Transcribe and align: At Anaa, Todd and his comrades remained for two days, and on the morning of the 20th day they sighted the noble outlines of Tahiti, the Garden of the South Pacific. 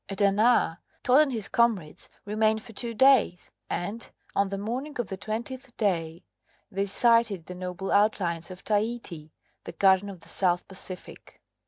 At 0.09 0.17
Anaa, 0.17 0.79
Todd 1.03 1.21
and 1.21 1.31
his 1.31 1.47
comrades 1.47 2.09
remained 2.25 2.63
for 2.63 2.73
two 2.73 2.95
days, 2.95 3.51
and 3.69 4.09
on 4.35 4.49
the 4.49 4.57
morning 4.57 4.99
of 4.99 5.09
the 5.09 5.15
20th 5.19 5.77
day 5.77 6.23
they 6.71 6.87
sighted 6.87 7.45
the 7.45 7.53
noble 7.53 7.91
outlines 7.91 8.49
of 8.49 8.63
Tahiti, 8.63 9.31
the 9.63 9.73
Garden 9.73 10.09
of 10.09 10.21
the 10.21 10.27
South 10.29 10.67
Pacific. 10.67 11.39